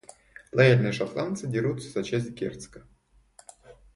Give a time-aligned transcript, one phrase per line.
[0.51, 2.83] Лояльные шотландцы дерутся за честь герцога.